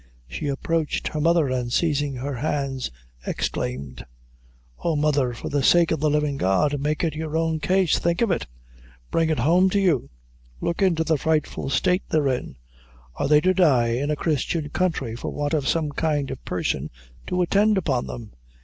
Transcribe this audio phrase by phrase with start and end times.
[0.27, 2.89] She approached her mother, and, seizing her hands,
[3.27, 4.03] exclaimed:
[4.83, 7.99] "Oh, mother, for the sake of the livin' God, make it your own case!
[7.99, 8.47] think of it
[9.11, 10.09] bring it home to you
[10.59, 12.55] look into the frightful state they're in.
[13.17, 16.89] Are they to die in a Christian country for want of some kind person
[17.27, 18.31] to attend upon them?